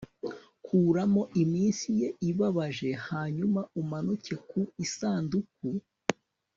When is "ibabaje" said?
2.29-2.89